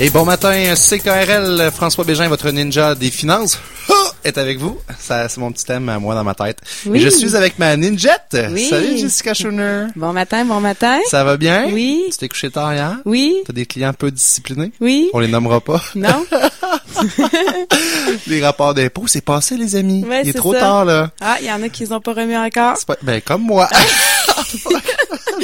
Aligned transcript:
Et 0.00 0.10
bon 0.10 0.24
matin, 0.24 0.74
CKRL, 0.76 1.72
François 1.74 2.04
Bégin, 2.04 2.28
votre 2.28 2.50
ninja 2.50 2.94
des 2.94 3.10
finances, 3.10 3.58
est 4.22 4.38
avec 4.38 4.58
vous. 4.58 4.78
Ça, 4.96 5.28
c'est 5.28 5.40
mon 5.40 5.50
petit 5.50 5.64
thème 5.64 5.88
à 5.88 5.98
moi 5.98 6.14
dans 6.14 6.22
ma 6.22 6.34
tête. 6.34 6.60
Oui. 6.86 6.98
Et 6.98 7.00
je 7.00 7.08
suis 7.08 7.34
avec 7.34 7.58
ma 7.58 7.76
ninjette. 7.76 8.36
Oui. 8.52 8.68
Salut 8.68 8.96
Jessica 8.96 9.34
Schooner. 9.34 9.86
Bon 9.96 10.12
matin, 10.12 10.44
bon 10.44 10.60
matin. 10.60 11.00
Ça 11.08 11.24
va 11.24 11.36
bien? 11.36 11.68
Oui. 11.72 12.04
Tu 12.12 12.18
t'es 12.18 12.28
couché 12.28 12.48
tard 12.48 12.74
hier? 12.74 12.98
Oui. 13.06 13.38
T'as 13.44 13.52
des 13.52 13.66
clients 13.66 13.92
peu 13.92 14.12
disciplinés? 14.12 14.70
Oui. 14.80 15.10
On 15.14 15.18
les 15.18 15.26
nommera 15.28 15.60
pas. 15.60 15.82
Non? 15.96 16.24
les 18.28 18.40
rapports 18.40 18.74
d'impôts, 18.74 19.08
c'est 19.08 19.24
passé, 19.24 19.56
les 19.56 19.74
amis. 19.74 20.04
Ouais, 20.08 20.22
Il 20.22 20.28
est 20.28 20.32
trop 20.32 20.54
ça. 20.54 20.60
tard, 20.60 20.84
là. 20.84 21.10
Ah, 21.20 21.38
il 21.40 21.46
y 21.48 21.52
en 21.52 21.60
a 21.60 21.68
qui 21.68 21.82
les 21.82 21.92
ont 21.92 22.00
pas 22.00 22.12
remis 22.12 22.36
encore. 22.36 22.76
C'est 22.76 22.86
pas, 22.86 22.96
ben, 23.02 23.20
comme 23.20 23.42
moi. 23.42 23.68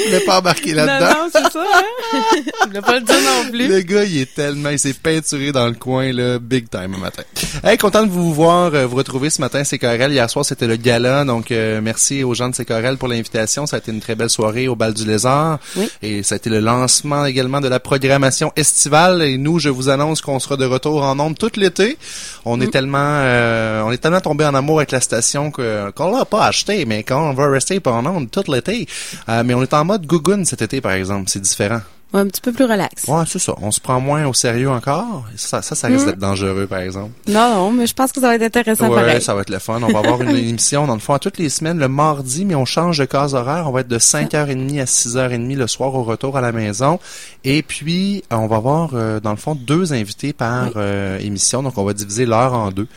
Voulais 0.05 0.19
pas 0.21 0.39
embarquer 0.39 0.73
Non, 0.73 0.85
là-dedans. 0.85 1.09
non, 1.23 1.29
c'est 1.31 1.51
ça, 1.51 1.63
hein? 1.63 2.21
Je 2.61 2.67
voulais 2.67 2.81
pas 2.81 2.93
le 2.99 3.01
dire 3.01 3.15
non 3.15 3.49
plus. 3.51 3.67
Le 3.67 3.79
gars, 3.81 4.03
il 4.03 4.17
est 4.21 4.33
tellement, 4.33 4.69
il 4.69 4.79
s'est 4.79 4.93
peinturé 4.93 5.51
dans 5.51 5.67
le 5.67 5.73
coin, 5.73 6.11
là, 6.11 6.39
big 6.39 6.69
time 6.69 6.91
le 6.93 6.97
matin. 6.99 7.23
Hey, 7.63 7.77
content 7.77 8.03
de 8.03 8.11
vous 8.11 8.33
voir, 8.33 8.73
euh, 8.73 8.85
vous 8.85 8.95
retrouver 8.97 9.29
ce 9.29 9.41
matin, 9.41 9.63
c'est 9.63 9.77
Corel. 9.79 10.11
Hier 10.11 10.29
soir, 10.29 10.45
c'était 10.45 10.67
le 10.67 10.75
gala, 10.75 11.25
donc 11.25 11.51
euh, 11.51 11.81
merci 11.81 12.23
aux 12.23 12.33
gens 12.33 12.49
de 12.49 12.63
Corel 12.63 12.97
pour 12.97 13.07
l'invitation. 13.07 13.65
Ça 13.65 13.77
a 13.77 13.79
été 13.79 13.91
une 13.91 13.99
très 14.01 14.15
belle 14.15 14.29
soirée 14.29 14.67
au 14.67 14.75
Bal 14.75 14.93
du 14.93 15.05
Lézard. 15.05 15.59
Oui. 15.75 15.89
Et 16.01 16.23
ça 16.23 16.35
a 16.35 16.37
été 16.37 16.49
le 16.49 16.59
lancement 16.59 17.25
également 17.25 17.61
de 17.61 17.67
la 17.67 17.79
programmation 17.79 18.51
estivale. 18.55 19.21
Et 19.21 19.37
nous, 19.37 19.59
je 19.59 19.69
vous 19.69 19.89
annonce 19.89 20.21
qu'on 20.21 20.39
sera 20.39 20.57
de 20.57 20.65
retour 20.65 21.03
en 21.03 21.19
ondes 21.19 21.37
tout 21.37 21.51
l'été. 21.55 21.97
On 22.45 22.61
est 22.61 22.71
tellement, 22.71 22.97
euh, 22.99 23.81
on 23.83 23.91
est 23.91 23.97
tellement 23.97 24.21
tombé 24.21 24.45
en 24.45 24.53
amour 24.55 24.79
avec 24.79 24.91
la 24.91 25.01
station 25.01 25.51
que 25.51 25.91
qu'on 25.91 26.15
l'a 26.15 26.25
pas 26.25 26.45
acheté, 26.45 26.85
mais 26.85 27.03
qu'on 27.03 27.33
va 27.33 27.49
rester 27.49 27.79
pas 27.79 27.91
en 27.91 28.05
ondes 28.05 28.29
tout 28.31 28.43
l'été. 28.51 28.87
Euh, 29.29 29.43
mais 29.45 29.53
on 29.53 29.61
est 29.63 29.73
en 29.73 29.85
mode 29.85 29.94
gougoune 29.97 30.45
cet 30.45 30.61
été, 30.61 30.81
par 30.81 30.93
exemple. 30.93 31.29
C'est 31.29 31.39
différent. 31.41 31.81
Ouais, 32.15 32.21
un 32.21 32.27
petit 32.27 32.41
peu 32.41 32.51
plus 32.53 32.63
relax. 32.65 33.03
Ouais, 33.07 33.23
c'est 33.27 33.39
ça. 33.39 33.53
On 33.61 33.71
se 33.71 33.79
prend 33.81 33.99
moins 33.99 34.25
au 34.25 34.33
sérieux 34.33 34.69
encore. 34.69 35.25
Ça, 35.35 35.61
ça, 35.61 35.75
ça 35.75 35.87
risque 35.87 36.03
Mm. 36.05 36.09
d'être 36.11 36.19
dangereux, 36.19 36.65
par 36.65 36.79
exemple. 36.79 37.11
Non, 37.27 37.53
non, 37.55 37.71
mais 37.71 37.85
je 37.87 37.93
pense 37.93 38.11
que 38.11 38.21
ça 38.21 38.27
va 38.27 38.35
être 38.35 38.41
intéressant 38.43 38.87
Ouais, 38.89 38.95
pareil. 38.95 39.21
ça 39.21 39.35
va 39.35 39.41
être 39.41 39.49
le 39.49 39.59
fun. 39.59 39.81
On 39.83 39.91
va 39.91 39.99
avoir 39.99 40.21
une 40.21 40.29
émission, 40.35 40.87
dans 40.87 40.93
le 40.93 40.99
fond, 40.99 41.13
à 41.13 41.19
toutes 41.19 41.37
les 41.37 41.49
semaines, 41.49 41.77
le 41.77 41.87
mardi, 41.89 42.45
mais 42.45 42.55
on 42.55 42.65
change 42.65 42.97
de 42.99 43.05
case 43.05 43.35
horaire. 43.35 43.67
On 43.67 43.71
va 43.71 43.81
être 43.81 43.87
de 43.89 43.99
5h30 43.99 44.79
à 44.81 44.85
6h30 44.85 45.55
le 45.57 45.67
soir 45.67 45.93
au 45.93 46.03
retour 46.03 46.37
à 46.37 46.41
la 46.41 46.51
maison. 46.51 46.99
Et 47.43 47.61
puis, 47.63 48.23
euh, 48.31 48.37
on 48.37 48.47
va 48.47 48.55
avoir, 48.55 48.91
euh, 48.93 49.19
dans 49.19 49.31
le 49.31 49.37
fond, 49.37 49.53
deux 49.53 49.93
invités 49.93 50.31
par 50.33 50.67
Oui. 50.67 50.71
euh, 50.77 51.19
émission. 51.19 51.63
Donc, 51.63 51.77
on 51.77 51.83
va 51.83 51.93
diviser 51.93 52.25
l'heure 52.25 52.53
en 52.53 52.71
deux. 52.71 52.87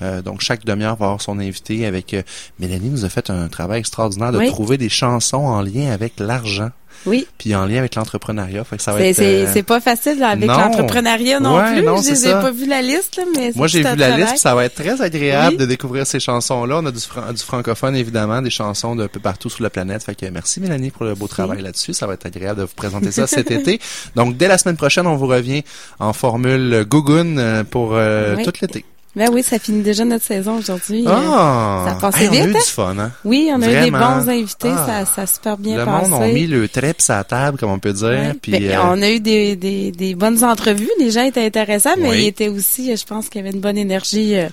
Euh, 0.00 0.22
donc, 0.22 0.40
chaque 0.40 0.64
demi-heure 0.64 0.96
va 0.96 1.06
avoir 1.06 1.20
son 1.20 1.38
invité 1.38 1.84
avec... 1.86 2.14
euh, 2.14 2.22
Mélanie 2.58 2.88
nous 2.88 3.04
a 3.04 3.08
fait 3.08 3.28
un 3.30 3.48
travail 3.48 3.80
extraordinaire 3.80 4.32
de 4.32 4.38
Oui. 4.38 4.48
trouver 4.48 4.78
des 4.78 4.88
chansons 4.88 5.44
en 5.46 5.60
lien 5.60 5.90
avec 5.92 6.14
l'argent, 6.18 6.70
Oui. 7.06 7.26
puis 7.38 7.54
en 7.54 7.66
lien 7.66 7.78
avec 7.78 7.94
l'entrepreneuriat. 7.94 8.64
Fait 8.64 8.76
que 8.76 8.82
ça 8.82 8.92
va 8.92 8.98
C'est, 8.98 9.08
être... 9.10 9.16
c'est, 9.16 9.44
euh, 9.46 9.50
c'est 9.52 9.62
pas 9.62 9.80
facile 9.80 10.22
avec 10.22 10.46
l'entrepreneuriat 10.48 11.40
non 11.40 11.60
plus. 11.62 11.82
non, 11.82 11.96
Je 11.96 12.02
c'est 12.02 12.10
les 12.12 12.26
ai 12.26 12.30
ça. 12.30 12.40
pas 12.40 12.50
vu 12.50 12.66
la 12.66 12.82
liste, 12.82 13.16
là, 13.16 13.24
mais 13.36 13.52
Moi, 13.54 13.66
j'ai 13.66 13.84
un 13.84 13.92
vu 13.94 13.98
la 13.98 14.08
travail. 14.08 14.24
liste, 14.24 14.38
ça 14.38 14.54
va 14.54 14.64
être 14.64 14.74
très 14.74 15.00
agréable 15.02 15.50
Oui. 15.52 15.56
de 15.58 15.66
découvrir 15.66 16.06
ces 16.06 16.20
chansons-là. 16.20 16.78
On 16.82 16.86
a 16.86 16.90
du, 16.92 17.00
fran- 17.00 17.32
du 17.32 17.42
francophone, 17.42 17.96
évidemment, 17.96 18.40
des 18.42 18.50
chansons 18.50 18.94
d'un 18.96 19.08
peu 19.08 19.20
partout 19.20 19.50
sur 19.50 19.62
la 19.62 19.70
planète. 19.70 20.02
Fait 20.02 20.14
que 20.14 20.26
merci, 20.26 20.60
Mélanie, 20.60 20.90
pour 20.90 21.04
le 21.04 21.14
beau 21.14 21.26
travail 21.28 21.62
là-dessus. 21.62 21.92
Ça 21.94 22.06
va 22.06 22.14
être 22.14 22.26
agréable 22.26 22.60
de 22.60 22.64
vous 22.64 22.74
présenter 22.76 23.10
ça 23.10 23.26
cet 23.26 23.50
été. 23.50 23.80
Donc, 24.16 24.36
dès 24.36 24.48
la 24.48 24.58
semaine 24.58 24.76
prochaine, 24.76 25.06
on 25.06 25.16
vous 25.16 25.26
revient 25.26 25.62
en 25.98 26.12
formule 26.12 26.84
Gogun 26.88 27.38
euh, 27.38 27.64
pour 27.64 27.90
euh, 27.94 28.36
Oui. 28.36 28.44
tout 28.44 28.52
l'été. 28.60 28.84
Ben 29.14 29.28
oui, 29.30 29.42
ça 29.42 29.58
finit 29.58 29.82
déjà 29.82 30.06
notre 30.06 30.24
saison 30.24 30.56
aujourd'hui. 30.56 31.04
Euh, 31.06 31.10
Ah! 31.12 31.84
ça 31.86 31.92
a 31.92 31.94
passé 31.96 32.22
Hey, 32.24 32.28
On 32.28 32.32
a 32.32 32.34
vite, 32.36 32.46
eu 32.46 32.48
hein? 32.56 32.60
du 32.64 32.70
fun, 32.70 32.98
hein? 32.98 33.10
Oui, 33.26 33.50
on 33.54 33.60
a 33.60 33.70
eu 33.70 33.84
des 33.84 33.90
bons 33.90 34.28
invités, 34.28 34.70
Ah. 34.74 35.04
ça, 35.04 35.14
ça 35.14 35.22
a 35.22 35.26
super 35.26 35.58
bien 35.58 35.76
le 35.76 35.84
passé. 35.84 36.08
monde 36.10 36.22
a 36.22 36.26
mis 36.28 36.46
le 36.46 36.66
pis 36.66 36.94
sa 36.98 37.22
table, 37.22 37.58
comme 37.58 37.70
on 37.70 37.78
peut 37.78 37.92
dire. 37.92 38.08
Ouais. 38.08 38.32
Puis, 38.40 38.52
Ben, 38.52 38.70
euh, 38.70 38.78
On 38.84 39.02
a 39.02 39.10
eu 39.10 39.20
des, 39.20 39.54
des, 39.54 39.92
des 39.92 40.14
bonnes 40.14 40.42
entrevues. 40.42 40.88
Les 40.98 41.10
gens 41.10 41.24
étaient 41.24 41.44
intéressants, 41.44 41.94
mais 41.98 42.08
Oui. 42.08 42.18
il 42.22 42.26
était 42.28 42.48
aussi, 42.48 42.96
je 42.96 43.04
pense 43.04 43.28
qu'il 43.28 43.42
y 43.42 43.44
avait 43.46 43.54
une 43.54 43.60
bonne 43.60 43.76
énergie. 43.76 44.34
euh, 44.34 44.48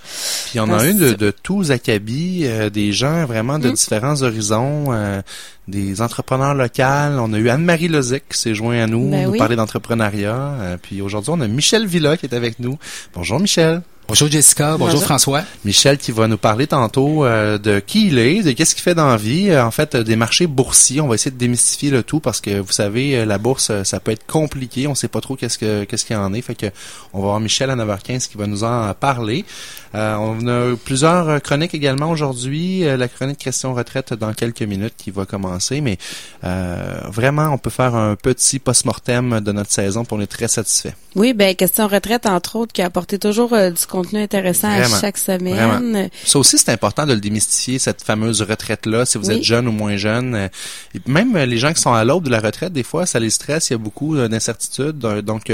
Puis 0.50 0.60
on 0.60 0.70
a 0.74 0.86
eu 0.86 0.94
de, 0.94 1.10
ça. 1.12 1.16
de 1.16 1.32
tous 1.42 1.72
acabits, 1.72 2.42
euh, 2.44 2.70
des 2.70 2.92
gens 2.92 3.26
vraiment 3.26 3.60
de 3.60 3.70
Mm. 3.70 3.74
différents 3.74 4.22
horizons, 4.24 4.88
euh, 4.90 5.22
des 5.70 6.02
entrepreneurs 6.02 6.54
locaux. 6.54 6.84
On 6.84 7.34
a 7.34 7.38
eu 7.38 7.50
Anne-Marie 7.50 7.88
Lozic 7.88 8.24
qui 8.30 8.38
s'est 8.38 8.56
joint 8.56 8.82
à 8.84 8.88
nous, 8.88 9.10
Ben 9.10 9.26
nous 9.26 9.32
oui. 9.32 9.38
parler 9.38 9.56
d'entrepreneuriat. 9.56 10.36
Euh, 10.36 10.78
puis 10.82 11.02
aujourd'hui, 11.02 11.32
on 11.36 11.42
a 11.42 11.48
Michel 11.48 11.86
Villa 11.86 12.18
qui 12.18 12.26
est 12.26 12.34
avec 12.36 12.60
nous. 12.60 12.78
Bonjour 13.14 13.40
Michel. 13.40 13.82
Bonjour 14.08 14.28
Jessica, 14.28 14.72
bonjour, 14.72 14.88
Bonjour. 14.88 15.04
François. 15.04 15.44
Michel 15.66 16.00
qui 16.00 16.12
va 16.12 16.28
nous 16.28 16.40
parler 16.40 16.66
tantôt 16.66 17.26
euh, 17.26 17.60
de 17.60 17.78
qui 17.80 18.08
il 18.08 18.18
est, 18.18 18.42
de 18.42 18.54
qu'est-ce 18.54 18.74
qu'il 18.74 18.82
fait 18.82 18.96
dans 18.96 19.08
la 19.08 19.18
vie, 19.18 19.52
euh, 19.52 19.64
en 19.64 19.70
fait 19.70 19.94
euh, 19.94 20.04
des 20.04 20.16
marchés 20.16 20.48
boursiers. 20.48 21.00
On 21.00 21.08
va 21.08 21.14
essayer 21.14 21.30
de 21.30 21.38
démystifier 21.38 21.92
le 21.92 22.02
tout 22.02 22.20
parce 22.20 22.42
que 22.42 22.60
vous 22.60 22.72
savez 22.72 23.16
euh, 23.20 23.26
la 23.26 23.38
bourse 23.38 23.72
ça 23.84 24.00
peut 24.00 24.10
être 24.10 24.26
compliqué, 24.26 24.88
on 24.88 24.96
sait 24.96 25.10
pas 25.10 25.22
trop 25.22 25.36
qu'est-ce 25.36 25.60
que 25.60 25.84
qu'est-ce 25.84 26.06
qu'il 26.06 26.16
y 26.16 26.20
en 26.20 26.34
est. 26.34 26.42
Fait 26.42 26.56
que 26.56 26.66
on 27.14 27.20
va 27.20 27.26
voir 27.26 27.40
Michel 27.40 27.70
à 27.70 27.76
9h15 27.76 28.28
qui 28.30 28.38
va 28.40 28.48
nous 28.48 28.64
en 28.64 28.92
parler. 28.96 29.46
Euh, 29.94 30.16
on 30.16 30.48
a 30.48 30.76
plusieurs 30.76 31.40
chroniques 31.44 31.76
également 31.76 32.10
aujourd'hui, 32.10 32.86
Euh, 32.86 32.98
la 32.98 33.08
chronique 33.10 33.38
question 33.38 33.76
retraite 33.76 34.16
dans 34.16 34.34
quelques 34.34 34.64
minutes 34.64 34.94
qui 34.98 35.12
va 35.12 35.26
commencer 35.28 35.59
mais 35.82 35.98
euh, 36.44 37.02
vraiment 37.10 37.50
on 37.52 37.58
peut 37.58 37.70
faire 37.70 37.96
un 37.96 38.16
petit 38.16 38.60
post-mortem 38.60 39.40
de 39.42 39.52
notre 39.52 39.72
saison 39.72 40.06
pour 40.06 40.18
on 40.18 40.22
est 40.22 40.28
très 40.28 40.48
satisfait. 40.48 40.96
Oui, 41.16 41.34
ben 41.34 41.56
question 41.56 41.88
retraite 41.88 42.26
entre 42.26 42.56
autres 42.56 42.72
qui 42.74 42.82
a 42.82 42.86
apporté 42.86 43.18
toujours 43.18 43.54
euh, 43.54 43.72
du 43.72 43.86
contenu 43.86 44.20
intéressant 44.22 44.70
Vraiment. 44.70 44.96
à 44.96 45.02
chaque 45.02 45.18
semaine. 45.18 45.56
Vraiment. 45.56 46.08
Ça 46.26 46.38
aussi, 46.40 46.58
c'est 46.58 46.70
important 46.72 47.06
de 47.08 47.14
le 47.14 47.20
démystifier, 47.20 47.80
cette 47.80 48.04
fameuse 48.04 48.42
retraite-là, 48.42 49.06
si 49.06 49.18
vous 49.18 49.30
Oui. 49.30 49.38
êtes 49.38 49.44
jeune 49.44 49.68
ou 49.68 49.72
moins 49.72 49.98
jeune. 49.98 50.36
Euh, 50.36 50.48
Et 50.96 51.00
même 51.10 51.36
les 51.38 51.58
gens 51.58 51.74
qui 51.74 51.82
sont 51.82 51.94
à 51.94 52.04
l'aube 52.04 52.26
de 52.26 52.30
la 52.30 52.40
retraite, 52.40 52.74
des 52.74 52.84
fois, 52.84 53.06
ça 53.06 53.20
les 53.20 53.30
stresse, 53.32 53.70
il 53.70 53.74
y 53.74 53.76
a 53.76 53.80
beaucoup 53.80 54.16
d'incertitudes. 54.18 54.98
Donc, 55.00 55.52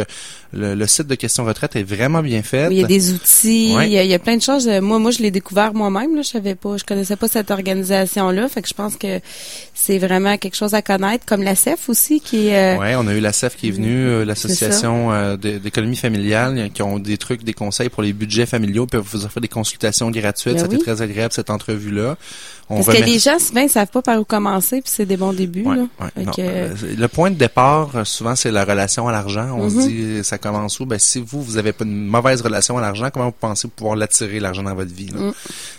le, 0.53 0.75
le 0.75 0.87
site 0.87 1.07
de 1.07 1.15
questions 1.15 1.45
retraite 1.45 1.75
est 1.75 1.83
vraiment 1.83 2.21
bien 2.21 2.41
fait. 2.43 2.67
Oui, 2.67 2.75
il 2.75 2.81
y 2.81 2.83
a 2.83 2.87
des 2.87 3.13
outils, 3.13 3.73
il, 3.73 3.89
y 3.91 3.97
a, 3.97 4.03
il 4.03 4.09
y 4.09 4.13
a 4.13 4.19
plein 4.19 4.37
de 4.37 4.41
choses. 4.41 4.67
Moi, 4.67 4.99
moi, 4.99 5.11
je 5.11 5.19
l'ai 5.19 5.31
découvert 5.31 5.73
moi-même. 5.73 6.15
Là, 6.15 6.21
je 6.21 6.29
savais 6.29 6.55
pas, 6.55 6.77
je 6.77 6.83
connaissais 6.83 7.15
pas 7.15 7.27
cette 7.27 7.51
organisation-là. 7.51 8.47
Fait 8.49 8.61
que 8.61 8.67
je 8.67 8.73
pense 8.73 8.95
que 8.95 9.19
c'est 9.73 9.94
vraiment 9.99 10.37
quelque 10.37 10.55
chose 10.55 10.73
à 10.73 10.81
connaître, 10.81 11.25
comme 11.25 11.41
la 11.43 11.55
CEF 11.55 11.89
aussi, 11.89 12.19
qui 12.21 12.47
est. 12.47 12.75
euh, 12.75 12.79
Ouais, 12.79 12.95
on 12.95 13.07
a 13.07 13.13
eu 13.13 13.19
la 13.19 13.31
CEF 13.33 13.55
qui 13.55 13.69
est 13.69 13.71
venue, 13.71 14.07
euh, 14.07 14.25
l'association 14.25 15.11
euh, 15.13 15.37
d'économie 15.37 15.95
familiale, 15.95 16.69
qui 16.73 16.81
ont 16.81 16.99
des 16.99 17.17
trucs, 17.17 17.43
des 17.43 17.53
conseils 17.53 17.89
pour 17.89 18.03
les 18.03 18.13
budgets 18.13 18.45
familiaux, 18.45 18.85
peuvent 18.87 19.05
vous 19.11 19.25
offrir 19.25 19.41
des 19.41 19.47
consultations 19.47 20.11
gratuites. 20.11 20.53
Ben 20.55 20.59
C'était 20.63 20.75
oui. 20.77 20.81
très 20.83 21.01
agréable 21.01 21.33
cette 21.33 21.49
entrevue-là. 21.49 22.17
On 22.67 22.83
Parce 22.83 22.97
que 22.97 23.03
les 23.03 23.19
gens, 23.19 23.37
souvent, 23.37 23.61
ils 23.61 23.69
savent 23.69 23.89
pas 23.91 24.01
par 24.01 24.19
où 24.19 24.23
commencer, 24.25 24.81
puis 24.81 24.91
c'est 24.91 25.05
des 25.05 25.17
bons 25.17 25.33
débuts. 25.33 25.63
Ouais, 25.65 25.75
là. 25.75 25.85
ouais, 26.17 26.25
euh, 26.39 26.73
le 26.97 27.07
point 27.07 27.29
de 27.29 27.35
départ, 27.35 27.91
souvent, 28.07 28.35
c'est 28.35 28.49
la 28.49 28.65
relation 28.65 29.07
à 29.07 29.11
l'argent. 29.11 29.55
On 29.55 29.69
se 29.69 29.75
Mhm. 29.75 29.87
dit, 29.87 30.23
ça 30.23 30.39
commence 30.39 30.79
où? 30.79 30.87
Ben, 30.87 30.97
si 30.97 31.19
vous, 31.23 31.43
vous 31.43 31.57
avez 31.57 31.73
pas 31.73 31.85
une 31.85 32.07
mauvaise 32.07 32.41
relation 32.41 32.75
à 32.79 32.81
l'argent, 32.81 33.09
comment 33.13 33.25
vous 33.27 33.35
pensez 33.39 33.67
pouvoir 33.67 33.95
l'attirer, 33.95 34.39
l'argent 34.39 34.63
dans 34.63 34.73
votre 34.73 34.91
vie? 34.91 35.09
là? 35.13 35.19
Mm. 35.27 35.33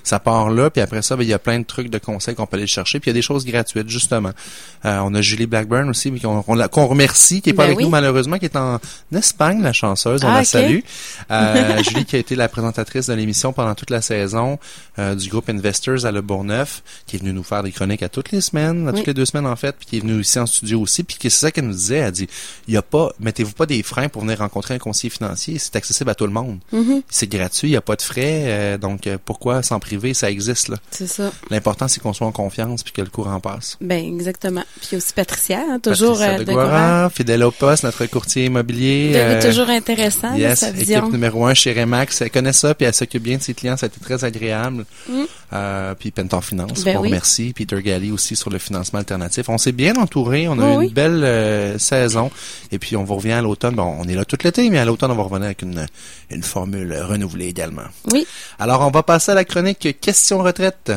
Ça 0.05 0.21
part 0.21 0.49
là, 0.51 0.71
puis 0.71 0.81
après 0.81 1.03
ça, 1.03 1.17
ben, 1.17 1.25
il 1.25 1.29
y 1.29 1.33
a 1.33 1.41
plein 1.41 1.59
de 1.59 1.65
trucs 1.65 1.91
de 1.91 1.99
conseils 1.99 2.37
qu'on 2.37 2.47
peut 2.47 2.57
aller 2.57 2.69
chercher, 2.69 3.01
puis 3.01 3.11
il 3.11 3.15
y 3.15 3.17
a 3.17 3.19
des 3.19 3.23
choses 3.23 3.45
gratuites, 3.45 3.89
justement. 4.07 4.31
Euh, 4.85 4.99
on 5.03 5.15
a 5.15 5.21
Julie 5.21 5.47
Blackburn 5.47 5.89
aussi, 5.89 6.13
mais 6.13 6.21
qu'on 6.21 6.43
qu'on 6.43 6.87
remercie, 6.87 7.43
qui 7.43 7.51
est 7.51 7.53
pas 7.55 7.63
Ben 7.65 7.67
avec 7.71 7.79
oui. 7.79 7.85
nous, 7.85 7.91
malheureusement, 7.91 8.39
qui 8.39 8.45
est 8.45 8.57
en 8.57 8.79
Espagne, 9.13 9.61
la 9.63 9.73
chanceuse. 9.73 10.23
On 10.23 10.29
Ah, 10.29 10.39
la 10.39 10.45
salue. 10.45 10.79
Euh, 11.31 11.83
Julie 11.83 12.05
qui 12.05 12.15
a 12.15 12.19
été 12.21 12.37
la 12.37 12.49
présentatrice 12.49 13.07
de 13.07 13.15
l'émission 13.15 13.53
pendant 13.53 13.75
toute 13.75 13.91
la 13.91 14.01
saison 14.01 14.59
euh, 14.99 15.15
du 15.17 15.29
groupe 15.29 15.49
Investors 15.49 16.05
à 16.07 16.13
Le 16.13 16.21
Bourgneuf, 16.21 16.83
qui 17.07 17.17
est 17.17 17.19
venue 17.19 17.33
nous 17.33 17.43
faire 17.43 17.63
des 17.65 17.73
chroniques 17.73 18.03
à 18.05 18.09
toutes 18.09 18.31
les 18.31 18.41
semaines, 18.41 18.87
à 18.87 18.93
Oui. 18.93 18.99
toutes 18.99 19.09
les 19.09 19.15
deux 19.15 19.25
semaines 19.27 19.47
en 19.47 19.57
fait, 19.57 19.75
puis 19.77 19.87
qui 19.87 19.97
est 19.97 20.01
venue 20.01 20.21
ici 20.21 20.39
en 20.39 20.47
studio 20.47 20.81
aussi, 20.81 21.03
puis 21.03 21.17
c'est 21.21 21.31
ça 21.31 21.51
qu'elle 21.51 21.67
nous 21.67 21.73
disait. 21.73 21.97
Elle 21.97 22.13
dit, 22.13 22.29
il 22.69 22.75
y 22.75 22.77
a 22.77 22.83
pas, 22.83 23.11
mettez-vous 23.19 23.53
pas 23.55 23.67
des 23.67 23.83
freins 23.83 24.09
pour 24.09 24.23
venir 24.23 24.39
rencontrer 24.39 24.75
un 24.75 24.79
conseiller 24.79 25.11
financier, 25.11 25.59
c'est 25.59 25.75
accessible 25.75 26.11
à 26.11 26.15
tout 26.15 26.27
le 26.27 26.33
monde. 26.33 26.59
Mhm, 26.73 27.03
C'est 27.09 27.27
gratuit, 27.29 27.69
il 27.69 27.73
y 27.73 27.77
a 27.77 27.81
pas 27.81 27.97
de 27.97 28.03
frais, 28.03 28.45
euh, 28.47 28.79
donc 28.79 29.07
euh, 29.09 29.19
pourquoi 29.25 29.63
s'en 29.65 29.81
priver, 29.81 30.15
ça 30.15 30.31
existe 30.31 30.69
là. 30.69 30.77
c'est 30.91 31.09
ça. 31.09 31.33
L'important 31.51 31.89
c'est 31.89 32.01
qu'on 32.01 32.13
soit 32.13 32.27
en 32.27 32.33
confiance 32.33 32.83
puis 32.85 32.93
que 32.93 33.03
le 33.03 33.09
courant 33.11 33.41
passe. 33.41 33.79
Ben 33.87 34.05
exactement. 34.05 34.65
Puis 34.87 34.97
aussi 34.97 35.13
Patricia, 35.13 35.59
hein, 35.71 35.79
toujours 35.81 36.19
Patricia 36.19 36.35
euh, 36.55 37.07
de 37.07 37.09
de 37.09 37.15
fidèle 37.15 37.45
au 37.45 37.51
poste, 37.53 37.85
notre 37.85 38.05
courtier 38.07 38.47
immobilier. 38.47 39.13
De- 39.13 39.17
euh, 39.17 39.43
toujours 39.43 39.69
intéressant, 39.69 40.35
Yes, 40.35 40.59
sa 40.61 40.69
équipe 40.69 40.79
vision. 40.81 41.09
numéro 41.11 41.47
un 41.47 41.55
chez 41.55 41.73
Remax. 41.73 42.21
Elle 42.21 42.31
connaît 42.31 42.53
ça, 42.53 42.75
puis 42.75 42.87
elle 42.87 42.95
s'occupe 42.95 43.23
bien 43.23 43.37
de 43.37 43.43
ses 43.43 43.55
clients. 43.55 43.77
Ça 43.77 43.87
a 43.87 43.89
été 43.89 44.01
très 44.01 44.25
agréable. 44.25 44.85
Mm. 45.09 45.23
Euh, 45.53 45.95
puis 45.95 46.11
Penton 46.11 46.41
Finance, 46.41 46.83
Ben 46.85 46.97
on 46.97 47.03
oui. 47.03 47.09
remercie. 47.09 47.53
Peter 47.55 47.81
Galli 47.81 48.11
aussi 48.11 48.35
sur 48.35 48.51
le 48.51 48.59
financement 48.59 48.99
alternatif. 48.99 49.49
On 49.49 49.59
s'est 49.59 49.73
bien 49.73 49.95
entouré. 49.97 50.49
On 50.49 50.59
a 50.59 50.65
Oui, 50.65 50.69
eu 50.71 50.73
une 50.73 50.79
oui. 50.81 50.89
belle 50.93 51.23
euh, 51.25 51.79
saison. 51.79 52.31
Et 52.73 52.79
puis, 52.81 52.97
on 52.97 53.05
vous 53.05 53.15
revient 53.15 53.33
à 53.33 53.43
l'automne. 53.43 53.77
Bon, 53.77 53.97
on 54.01 54.05
est 54.09 54.15
là 54.15 54.25
tout 54.25 54.37
l'été, 54.43 54.69
mais 54.71 54.79
à 54.79 54.85
l'automne, 54.85 55.13
on 55.13 55.15
va 55.17 55.23
revenir 55.23 55.45
avec 55.47 55.63
une, 55.63 55.87
une 56.31 56.43
formule 56.43 56.93
renouvelée 57.09 57.47
également. 57.47 57.83
Oui. 58.13 58.27
Alors, 58.59 58.81
on 58.81 58.91
va 58.91 59.03
passer 59.05 59.31
à 59.33 59.35
la 59.35 59.45
chronique 59.45 59.97
Question 60.01 60.39
retraite. 60.43 60.91